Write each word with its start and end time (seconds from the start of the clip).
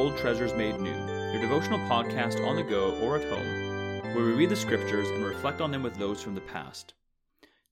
Old 0.00 0.16
Treasures 0.16 0.54
Made 0.54 0.80
New, 0.80 0.96
your 1.30 1.42
devotional 1.42 1.78
podcast 1.80 2.42
on 2.46 2.56
the 2.56 2.62
go 2.62 2.98
or 3.02 3.18
at 3.18 3.28
home, 3.28 4.14
where 4.14 4.24
we 4.24 4.32
read 4.32 4.48
the 4.48 4.56
scriptures 4.56 5.10
and 5.10 5.22
reflect 5.22 5.60
on 5.60 5.70
them 5.70 5.82
with 5.82 5.94
those 5.96 6.22
from 6.22 6.34
the 6.34 6.40
past. 6.40 6.94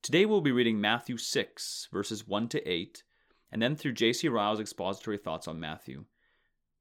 Today 0.02 0.26
we'll 0.26 0.42
be 0.42 0.52
reading 0.52 0.78
Matthew 0.78 1.16
6, 1.16 1.88
verses 1.90 2.28
1 2.28 2.48
to 2.48 2.68
8, 2.68 3.02
and 3.50 3.62
then 3.62 3.74
through 3.74 3.92
J.C. 3.92 4.28
Ryle's 4.28 4.60
expository 4.60 5.16
thoughts 5.16 5.48
on 5.48 5.58
Matthew. 5.58 6.04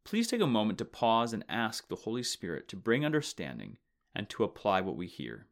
Please 0.04 0.28
take 0.28 0.42
a 0.42 0.48
moment 0.48 0.80
to 0.80 0.86
pause 0.86 1.32
and 1.32 1.46
ask 1.48 1.88
the 1.88 1.96
Holy 1.96 2.24
Spirit 2.24 2.68
to 2.68 2.76
bring 2.76 3.06
understanding 3.06 3.78
and 4.14 4.28
to 4.28 4.44
apply 4.44 4.82
what 4.82 4.98
we 4.98 5.08
hear. 5.08 5.48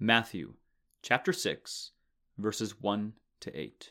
Matthew 0.00 0.54
chapter 1.02 1.34
6, 1.34 1.90
verses 2.38 2.80
1 2.80 3.12
to 3.40 3.54
8. 3.54 3.90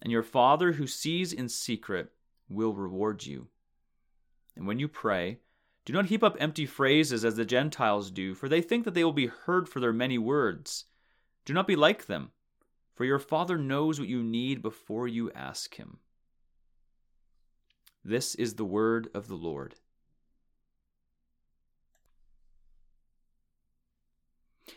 and 0.00 0.12
your 0.12 0.22
Father 0.22 0.72
who 0.72 0.86
sees 0.86 1.32
in 1.32 1.48
secret 1.48 2.12
will 2.48 2.74
reward 2.74 3.26
you. 3.26 3.48
And 4.56 4.66
when 4.66 4.78
you 4.78 4.88
pray, 4.88 5.38
do 5.84 5.92
not 5.92 6.06
heap 6.06 6.22
up 6.22 6.36
empty 6.38 6.66
phrases 6.66 7.24
as 7.24 7.36
the 7.36 7.44
Gentiles 7.44 8.10
do, 8.10 8.34
for 8.34 8.48
they 8.48 8.60
think 8.60 8.84
that 8.84 8.94
they 8.94 9.04
will 9.04 9.12
be 9.12 9.26
heard 9.26 9.68
for 9.68 9.80
their 9.80 9.92
many 9.92 10.18
words. 10.18 10.84
Do 11.44 11.52
not 11.54 11.66
be 11.66 11.76
like 11.76 12.06
them, 12.06 12.30
for 12.94 13.04
your 13.04 13.18
Father 13.18 13.56
knows 13.56 13.98
what 13.98 14.08
you 14.08 14.22
need 14.22 14.60
before 14.60 15.08
you 15.08 15.32
ask 15.32 15.76
Him. 15.76 15.98
This 18.04 18.34
is 18.34 18.54
the 18.54 18.64
word 18.64 19.08
of 19.14 19.28
the 19.28 19.34
Lord. 19.34 19.76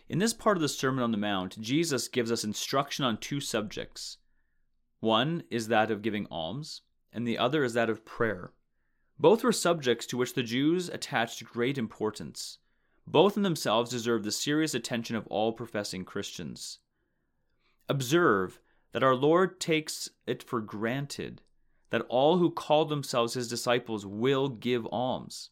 In 0.07 0.19
this 0.19 0.33
part 0.33 0.57
of 0.57 0.61
the 0.61 0.69
Sermon 0.69 1.03
on 1.03 1.11
the 1.11 1.17
Mount, 1.17 1.59
Jesus 1.59 2.07
gives 2.07 2.31
us 2.31 2.43
instruction 2.43 3.03
on 3.03 3.17
two 3.17 3.39
subjects. 3.39 4.17
One 5.01 5.43
is 5.49 5.67
that 5.67 5.91
of 5.91 6.01
giving 6.01 6.27
alms, 6.31 6.81
and 7.11 7.27
the 7.27 7.37
other 7.37 7.63
is 7.63 7.73
that 7.73 7.89
of 7.89 8.05
prayer. 8.05 8.53
Both 9.19 9.43
were 9.43 9.51
subjects 9.51 10.05
to 10.07 10.17
which 10.17 10.33
the 10.33 10.43
Jews 10.43 10.89
attached 10.89 11.43
great 11.43 11.77
importance. 11.77 12.59
Both 13.05 13.35
in 13.35 13.43
themselves 13.43 13.91
deserve 13.91 14.23
the 14.23 14.31
serious 14.31 14.73
attention 14.73 15.15
of 15.15 15.27
all 15.27 15.51
professing 15.51 16.05
Christians. 16.05 16.79
Observe 17.89 18.59
that 18.93 19.03
our 19.03 19.15
Lord 19.15 19.59
takes 19.59 20.09
it 20.25 20.41
for 20.41 20.61
granted 20.61 21.41
that 21.91 22.05
all 22.07 22.37
who 22.37 22.49
call 22.49 22.85
themselves 22.85 23.33
his 23.33 23.49
disciples 23.49 24.05
will 24.05 24.49
give 24.49 24.87
alms. 24.91 25.49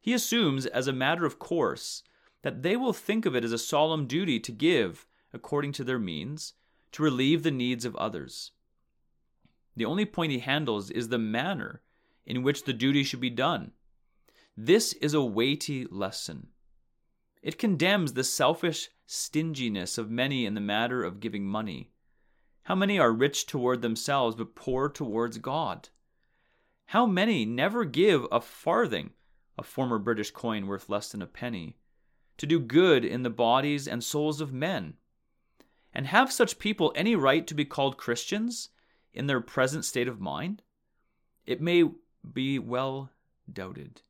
He 0.00 0.12
assumes, 0.12 0.66
as 0.66 0.88
a 0.88 0.92
matter 0.92 1.24
of 1.24 1.38
course, 1.38 2.02
that 2.42 2.62
they 2.62 2.76
will 2.76 2.92
think 2.92 3.26
of 3.26 3.36
it 3.36 3.44
as 3.44 3.52
a 3.52 3.58
solemn 3.58 4.06
duty 4.06 4.40
to 4.40 4.52
give, 4.52 5.06
according 5.32 5.72
to 5.72 5.84
their 5.84 5.98
means, 5.98 6.54
to 6.92 7.02
relieve 7.02 7.42
the 7.42 7.50
needs 7.50 7.84
of 7.84 7.96
others. 7.96 8.52
The 9.76 9.84
only 9.84 10.04
point 10.04 10.32
he 10.32 10.40
handles 10.40 10.90
is 10.90 11.08
the 11.08 11.18
manner 11.18 11.82
in 12.26 12.42
which 12.42 12.64
the 12.64 12.72
duty 12.72 13.02
should 13.02 13.20
be 13.20 13.30
done. 13.30 13.72
This 14.56 14.92
is 14.94 15.14
a 15.14 15.22
weighty 15.22 15.86
lesson. 15.86 16.48
It 17.42 17.58
condemns 17.58 18.12
the 18.12 18.24
selfish 18.24 18.90
stinginess 19.06 19.96
of 19.96 20.10
many 20.10 20.44
in 20.44 20.54
the 20.54 20.60
matter 20.60 21.02
of 21.02 21.20
giving 21.20 21.46
money. 21.46 21.90
How 22.64 22.74
many 22.74 22.98
are 22.98 23.12
rich 23.12 23.46
toward 23.46 23.82
themselves 23.82 24.36
but 24.36 24.54
poor 24.54 24.88
towards 24.88 25.38
God? 25.38 25.88
How 26.86 27.06
many 27.06 27.44
never 27.44 27.84
give 27.84 28.26
a 28.30 28.40
farthing, 28.40 29.10
a 29.56 29.62
former 29.62 29.98
British 29.98 30.30
coin 30.30 30.66
worth 30.66 30.88
less 30.88 31.10
than 31.10 31.22
a 31.22 31.26
penny, 31.26 31.78
to 32.36 32.46
do 32.46 32.60
good 32.60 33.04
in 33.04 33.22
the 33.22 33.30
bodies 33.30 33.88
and 33.88 34.04
souls 34.04 34.40
of 34.40 34.52
men? 34.52 34.94
And 35.92 36.06
have 36.06 36.32
such 36.32 36.58
people 36.58 36.92
any 36.94 37.16
right 37.16 37.46
to 37.46 37.54
be 37.54 37.64
called 37.64 37.96
Christians 37.96 38.68
in 39.12 39.26
their 39.26 39.40
present 39.40 39.84
state 39.84 40.08
of 40.08 40.20
mind? 40.20 40.62
It 41.46 41.60
may 41.60 41.84
be 42.32 42.58
well 42.58 43.10
doubted. 43.52 44.02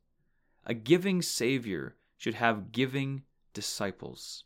A 0.65 0.73
giving 0.73 1.21
Savior 1.21 1.95
should 2.17 2.35
have 2.35 2.71
giving 2.71 3.23
disciples. 3.53 4.43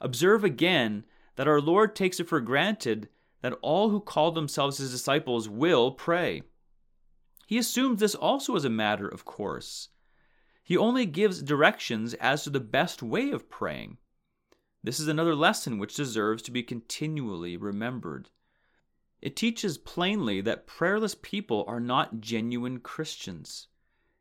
Observe 0.00 0.44
again 0.44 1.04
that 1.36 1.48
our 1.48 1.60
Lord 1.60 1.96
takes 1.96 2.20
it 2.20 2.28
for 2.28 2.40
granted 2.40 3.08
that 3.40 3.58
all 3.62 3.90
who 3.90 4.00
call 4.00 4.30
themselves 4.32 4.78
his 4.78 4.90
disciples 4.90 5.48
will 5.48 5.92
pray. 5.92 6.42
He 7.46 7.58
assumes 7.58 8.00
this 8.00 8.14
also 8.14 8.56
as 8.56 8.64
a 8.64 8.70
matter 8.70 9.08
of 9.08 9.24
course. 9.24 9.88
He 10.62 10.76
only 10.76 11.06
gives 11.06 11.42
directions 11.42 12.14
as 12.14 12.44
to 12.44 12.50
the 12.50 12.60
best 12.60 13.02
way 13.02 13.30
of 13.30 13.48
praying. 13.48 13.98
This 14.82 15.00
is 15.00 15.08
another 15.08 15.34
lesson 15.34 15.78
which 15.78 15.96
deserves 15.96 16.42
to 16.42 16.50
be 16.50 16.62
continually 16.62 17.56
remembered. 17.56 18.30
It 19.20 19.34
teaches 19.34 19.78
plainly 19.78 20.40
that 20.42 20.66
prayerless 20.66 21.16
people 21.20 21.64
are 21.66 21.80
not 21.80 22.20
genuine 22.20 22.78
Christians. 22.78 23.66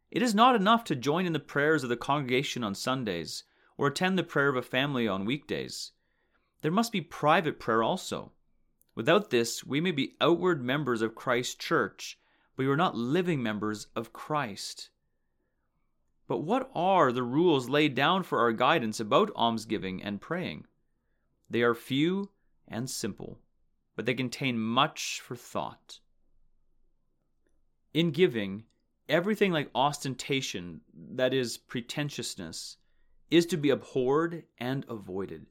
It 0.09 0.23
is 0.23 0.33
not 0.33 0.55
enough 0.55 0.83
to 0.85 0.95
join 0.95 1.25
in 1.25 1.33
the 1.33 1.39
prayers 1.39 1.83
of 1.83 1.89
the 1.89 1.97
congregation 1.97 2.63
on 2.63 2.73
Sundays 2.73 3.43
or 3.77 3.87
attend 3.87 4.17
the 4.17 4.23
prayer 4.23 4.49
of 4.49 4.55
a 4.55 4.63
family 4.63 5.07
on 5.07 5.25
weekdays. 5.25 5.91
There 6.61 6.71
must 6.71 6.91
be 6.91 7.01
private 7.01 7.59
prayer 7.59 7.83
also. 7.83 8.31
Without 8.95 9.29
this, 9.29 9.63
we 9.63 9.79
may 9.79 9.91
be 9.91 10.15
outward 10.19 10.63
members 10.63 11.03
of 11.03 11.13
Christ's 11.13 11.53
church, 11.53 12.19
but 12.55 12.63
we 12.63 12.71
are 12.71 12.75
not 12.75 12.95
living 12.95 13.43
members 13.43 13.87
of 13.95 14.11
Christ. 14.11 14.89
But 16.27 16.39
what 16.39 16.69
are 16.75 17.11
the 17.11 17.23
rules 17.23 17.69
laid 17.69 17.95
down 17.95 18.23
for 18.23 18.39
our 18.39 18.51
guidance 18.51 18.99
about 18.99 19.31
almsgiving 19.35 20.03
and 20.03 20.19
praying? 20.19 20.65
They 21.49 21.61
are 21.61 21.73
few 21.73 22.31
and 22.67 22.89
simple, 22.89 23.39
but 23.95 24.05
they 24.05 24.13
contain 24.13 24.59
much 24.59 25.21
for 25.21 25.35
thought. 25.37 25.99
In 27.93 28.11
giving, 28.11 28.65
everything 29.07 29.53
like 29.53 29.71
ostentation, 29.73 30.81
that 30.93 31.33
is, 31.33 31.57
pretentiousness, 31.57 32.77
is 33.31 33.45
to 33.47 33.57
be 33.57 33.69
abhorred 33.69 34.43
and 34.57 34.85
avoided. 34.89 35.45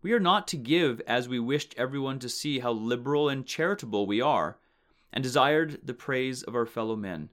We 0.00 0.12
are 0.12 0.20
not 0.20 0.46
to 0.48 0.56
give 0.56 1.00
as 1.08 1.28
we 1.28 1.40
wished 1.40 1.74
everyone 1.76 2.20
to 2.20 2.28
see 2.28 2.60
how 2.60 2.70
liberal 2.70 3.28
and 3.28 3.44
charitable 3.44 4.06
we 4.06 4.20
are, 4.20 4.58
and 5.12 5.24
desired 5.24 5.80
the 5.82 5.94
praise 5.94 6.44
of 6.44 6.54
our 6.54 6.66
fellow 6.66 6.94
men. 6.94 7.30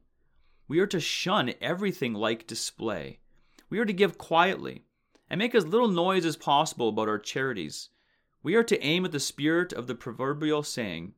We 0.67 0.79
are 0.79 0.87
to 0.87 0.99
shun 0.99 1.53
everything 1.61 2.13
like 2.13 2.47
display. 2.47 3.19
We 3.69 3.79
are 3.79 3.85
to 3.85 3.93
give 3.93 4.17
quietly, 4.17 4.85
and 5.29 5.39
make 5.39 5.53
as 5.53 5.65
little 5.65 5.87
noise 5.87 6.25
as 6.25 6.37
possible 6.37 6.89
about 6.89 7.07
our 7.07 7.19
charities. 7.19 7.89
We 8.41 8.55
are 8.55 8.63
to 8.63 8.81
aim 8.83 9.05
at 9.05 9.11
the 9.11 9.19
spirit 9.19 9.73
of 9.73 9.87
the 9.87 9.95
proverbial 9.95 10.63
saying, 10.63 11.13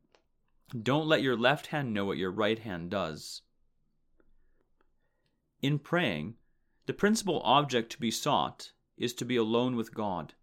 Don't 0.82 1.06
let 1.06 1.22
your 1.22 1.36
left 1.36 1.68
hand 1.68 1.94
know 1.94 2.04
what 2.04 2.18
your 2.18 2.30
right 2.30 2.58
hand 2.58 2.90
does. 2.90 3.42
In 5.60 5.78
praying, 5.78 6.36
the 6.86 6.92
principal 6.92 7.40
object 7.42 7.90
to 7.92 8.00
be 8.00 8.10
sought 8.10 8.72
is 8.96 9.12
to 9.14 9.24
be 9.24 9.36
alone 9.36 9.76
with 9.76 9.94
God. 9.94 10.34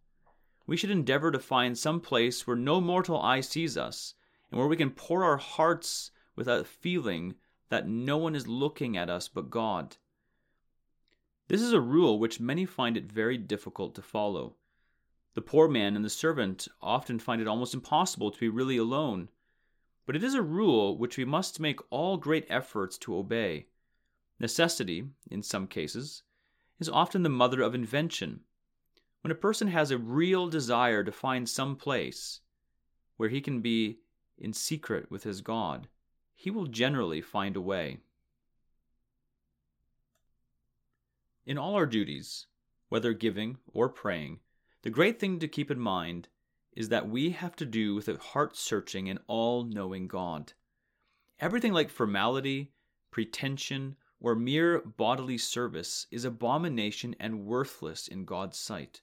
We 0.67 0.77
should 0.77 0.91
endeavor 0.91 1.31
to 1.31 1.39
find 1.39 1.77
some 1.77 2.01
place 2.01 2.45
where 2.45 2.55
no 2.55 2.81
mortal 2.81 3.21
eye 3.21 3.41
sees 3.41 3.77
us, 3.77 4.15
and 4.49 4.59
where 4.59 4.67
we 4.67 4.77
can 4.77 4.91
pour 4.91 5.23
our 5.23 5.37
hearts 5.37 6.11
without 6.35 6.67
feeling 6.67 7.35
that 7.69 7.87
no 7.87 8.17
one 8.17 8.35
is 8.35 8.47
looking 8.47 8.95
at 8.95 9.09
us 9.09 9.27
but 9.27 9.49
God. 9.49 9.97
This 11.47 11.61
is 11.61 11.73
a 11.73 11.81
rule 11.81 12.19
which 12.19 12.39
many 12.39 12.65
find 12.65 12.97
it 12.97 13.11
very 13.11 13.37
difficult 13.37 13.95
to 13.95 14.01
follow. 14.01 14.55
The 15.33 15.41
poor 15.41 15.67
man 15.67 15.95
and 15.95 16.03
the 16.05 16.09
servant 16.09 16.67
often 16.81 17.19
find 17.19 17.41
it 17.41 17.47
almost 17.47 17.73
impossible 17.73 18.31
to 18.31 18.39
be 18.39 18.49
really 18.49 18.77
alone. 18.77 19.29
but 20.05 20.15
it 20.15 20.23
is 20.23 20.35
a 20.35 20.41
rule 20.41 20.97
which 20.97 21.17
we 21.17 21.25
must 21.25 21.59
make 21.59 21.79
all 21.89 22.17
great 22.17 22.45
efforts 22.49 22.97
to 22.99 23.15
obey. 23.15 23.67
Necessity, 24.39 25.09
in 25.31 25.41
some 25.41 25.67
cases, 25.67 26.23
is 26.79 26.89
often 26.89 27.23
the 27.23 27.29
mother 27.29 27.61
of 27.61 27.73
invention. 27.73 28.41
When 29.21 29.31
a 29.31 29.35
person 29.35 29.67
has 29.69 29.89
a 29.89 29.97
real 29.97 30.47
desire 30.47 31.03
to 31.03 31.11
find 31.11 31.49
some 31.49 31.75
place 31.75 32.41
where 33.17 33.29
he 33.29 33.41
can 33.41 33.61
be 33.61 33.99
in 34.37 34.53
secret 34.53 35.09
with 35.09 35.23
his 35.23 35.41
God, 35.41 35.87
he 36.35 36.51
will 36.51 36.67
generally 36.67 37.21
find 37.21 37.55
a 37.55 37.61
way. 37.61 37.97
In 41.45 41.57
all 41.57 41.75
our 41.75 41.85
duties, 41.85 42.47
whether 42.89 43.13
giving 43.13 43.57
or 43.73 43.89
praying, 43.89 44.39
the 44.81 44.89
great 44.89 45.19
thing 45.19 45.39
to 45.39 45.47
keep 45.47 45.71
in 45.71 45.79
mind 45.79 46.27
is 46.75 46.89
that 46.89 47.09
we 47.09 47.31
have 47.31 47.55
to 47.55 47.65
do 47.65 47.95
with 47.95 48.07
a 48.07 48.17
heart 48.17 48.55
searching 48.57 49.09
and 49.09 49.19
all 49.27 49.63
knowing 49.63 50.07
God. 50.07 50.53
Everything 51.39 51.73
like 51.73 51.89
formality, 51.89 52.73
pretension, 53.11 53.95
or 54.19 54.35
mere 54.35 54.79
bodily 54.79 55.37
service 55.37 56.07
is 56.11 56.25
abomination 56.25 57.15
and 57.19 57.45
worthless 57.45 58.07
in 58.07 58.25
God's 58.25 58.57
sight. 58.57 59.01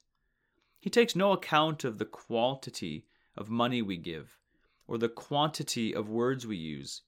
He 0.81 0.91
takes 0.91 1.15
no 1.15 1.33
account 1.33 1.85
of 1.85 1.99
the 1.99 2.05
quantity 2.05 3.07
of 3.37 3.49
money 3.49 3.83
we 3.83 3.97
give, 3.97 4.39
or 4.87 4.99
the 4.99 5.09
quantity 5.09 5.95
of 5.95 6.09
words 6.09 6.47
we 6.47 6.57
use. 6.57 7.03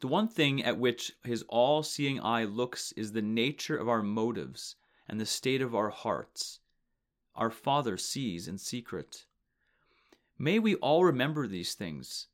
The 0.00 0.08
one 0.08 0.28
thing 0.28 0.62
at 0.62 0.78
which 0.78 1.12
his 1.24 1.42
all 1.48 1.82
seeing 1.82 2.20
eye 2.20 2.44
looks 2.44 2.92
is 2.92 3.12
the 3.12 3.22
nature 3.22 3.76
of 3.76 3.88
our 3.88 4.02
motives 4.02 4.76
and 5.08 5.18
the 5.18 5.26
state 5.26 5.62
of 5.62 5.74
our 5.74 5.90
hearts. 5.90 6.60
Our 7.34 7.50
Father 7.50 7.96
sees 7.96 8.46
in 8.46 8.58
secret. 8.58 9.26
May 10.38 10.58
we 10.58 10.74
all 10.76 11.04
remember 11.04 11.46
these 11.46 11.74
things. 11.74 12.26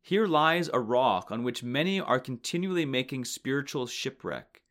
Here 0.00 0.26
lies 0.26 0.70
a 0.72 0.80
rock 0.80 1.30
on 1.30 1.42
which 1.42 1.62
many 1.62 2.00
are 2.00 2.18
continually 2.18 2.86
making 2.86 3.26
spiritual 3.26 3.86
shipwreck. 3.86 4.62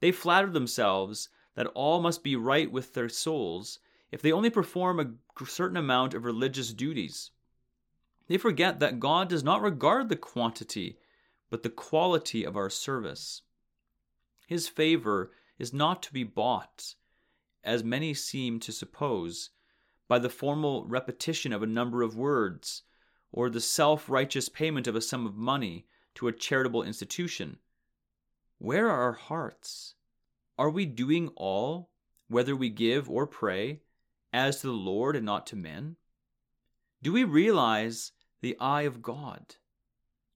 They 0.00 0.12
flatter 0.12 0.50
themselves 0.50 1.30
that 1.54 1.66
all 1.68 2.00
must 2.00 2.22
be 2.22 2.36
right 2.36 2.70
with 2.70 2.94
their 2.94 3.08
souls 3.08 3.80
if 4.12 4.22
they 4.22 4.30
only 4.30 4.50
perform 4.50 5.00
a 5.00 5.46
certain 5.46 5.76
amount 5.76 6.14
of 6.14 6.24
religious 6.24 6.72
duties. 6.72 7.30
They 8.26 8.36
forget 8.36 8.78
that 8.80 9.00
God 9.00 9.28
does 9.28 9.42
not 9.42 9.62
regard 9.62 10.08
the 10.08 10.16
quantity, 10.16 10.98
but 11.50 11.62
the 11.62 11.70
quality 11.70 12.44
of 12.44 12.56
our 12.56 12.70
service. 12.70 13.42
His 14.46 14.68
favor 14.68 15.32
is 15.58 15.72
not 15.72 16.02
to 16.04 16.12
be 16.12 16.24
bought, 16.24 16.94
as 17.64 17.84
many 17.84 18.14
seem 18.14 18.60
to 18.60 18.72
suppose 18.72 19.50
by 20.08 20.18
the 20.18 20.30
formal 20.30 20.84
repetition 20.86 21.52
of 21.52 21.62
a 21.62 21.66
number 21.66 22.02
of 22.02 22.16
words, 22.16 22.82
or 23.30 23.50
the 23.50 23.60
self 23.60 24.08
righteous 24.08 24.48
payment 24.48 24.86
of 24.86 24.96
a 24.96 25.00
sum 25.00 25.26
of 25.26 25.36
money 25.36 25.86
to 26.14 26.28
a 26.28 26.32
charitable 26.32 26.82
institution. 26.82 27.58
Where 28.58 28.88
are 28.88 29.02
our 29.02 29.12
hearts? 29.12 29.94
Are 30.58 30.70
we 30.70 30.86
doing 30.86 31.28
all, 31.36 31.90
whether 32.28 32.56
we 32.56 32.70
give 32.70 33.08
or 33.08 33.26
pray, 33.26 33.82
as 34.32 34.60
to 34.60 34.66
the 34.66 34.72
Lord 34.72 35.14
and 35.14 35.26
not 35.26 35.46
to 35.48 35.56
men? 35.56 35.96
Do 37.02 37.12
we 37.12 37.24
realize 37.24 38.12
the 38.40 38.58
eye 38.58 38.82
of 38.82 39.02
God? 39.02 39.56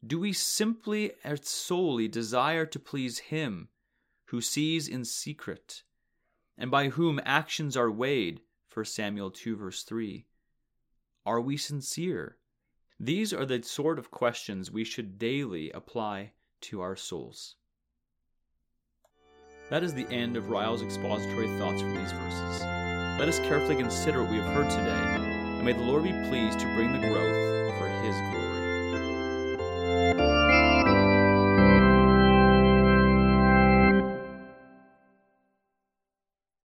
Do 0.05 0.19
we 0.19 0.33
simply 0.33 1.13
and 1.23 1.45
solely 1.45 2.09
desire 2.09 2.67
to 2.67 2.79
please 2.79 3.19
Him 3.19 3.69
who 4.27 4.41
sees 4.41 4.89
in 4.89 5.05
secret, 5.05 5.83
and 6.57 6.71
by 6.71 6.89
whom 6.89 7.21
actions 7.25 7.77
are 7.77 7.91
weighed 7.91 8.41
1 8.75 8.87
Samuel 8.87 9.31
2, 9.31 9.57
verse 9.57 9.83
3. 9.83 10.25
Are 11.27 11.41
we 11.41 11.59
sincere? 11.59 12.39
These 12.99 13.35
are 13.35 13.45
the 13.45 13.63
sort 13.63 13.99
of 13.99 14.11
questions 14.11 14.71
we 14.71 14.85
should 14.85 15.19
daily 15.19 15.71
apply 15.73 16.33
to 16.63 16.81
our 16.81 16.97
souls. 16.97 17.57
That 19.69 19.83
is 19.83 19.93
the 19.93 20.09
end 20.09 20.39
of 20.39 20.49
Ryle's 20.49 20.83
expository 20.83 21.49
thoughts 21.59 21.83
from 21.83 21.95
these 21.95 22.13
verses. 22.13 22.63
Let 23.19 23.29
us 23.29 23.39
carefully 23.41 23.77
consider 23.77 24.23
what 24.23 24.31
we 24.31 24.39
have 24.39 24.55
heard 24.55 24.71
today, 24.71 24.89
and 24.89 25.65
may 25.65 25.73
the 25.73 25.83
Lord 25.83 26.05
be 26.05 26.13
pleased 26.31 26.59
to 26.61 26.75
bring 26.75 26.93
the 26.93 27.07
growth 27.07 27.79
for 27.79 27.89
His 28.07 28.17
glory. 28.31 28.42